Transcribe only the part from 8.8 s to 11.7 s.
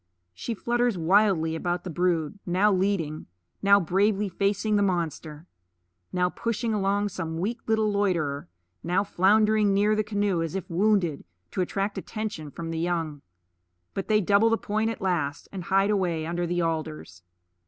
now floundering near the canoe as if wounded, to